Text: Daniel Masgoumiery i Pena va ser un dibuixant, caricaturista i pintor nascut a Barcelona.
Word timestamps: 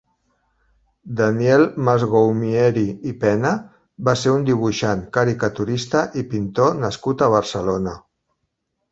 Daniel 1.17 1.65
Masgoumiery 1.89 2.85
i 3.09 3.11
Pena 3.23 3.51
va 4.07 4.15
ser 4.21 4.33
un 4.37 4.47
dibuixant, 4.47 5.03
caricaturista 5.17 6.01
i 6.23 6.23
pintor 6.31 6.73
nascut 6.85 7.23
a 7.27 7.29
Barcelona. 7.35 7.95